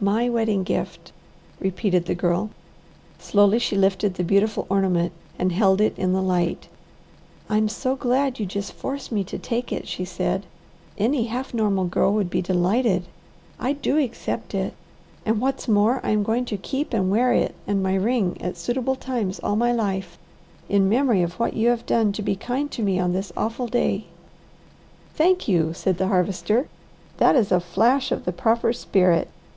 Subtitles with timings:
[0.00, 1.12] "My wedding gift!"
[1.60, 2.50] repeated the Girl.
[3.20, 6.66] Slowly she lifted the beautiful ornament and held it in the light.
[7.48, 10.44] "I'm so glad you just force me to take it," she said.
[10.98, 13.04] "Any half normal girl would be delighted.
[13.60, 14.74] I do accept it.
[15.24, 18.56] And what's more, I am going to keep and wear it and my ring at
[18.56, 20.18] suitable times all my life,
[20.68, 23.68] in memory of what you have done to be kind to me on this awful
[23.68, 24.06] day."
[25.14, 26.66] "Thank you!" said the Harvester.
[27.18, 29.28] "That is a flash of the proper spirit.